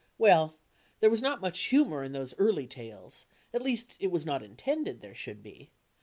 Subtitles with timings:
[0.17, 0.57] Well,
[0.99, 4.99] there was not much humour in those early rales, at least, it was not intended
[5.01, 5.69] there should be.